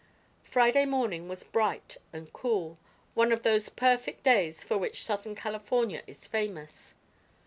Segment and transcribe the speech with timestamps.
[0.43, 2.79] Friday morning was bright and cool
[3.13, 6.95] one of those perfect days for which Southern California is famous.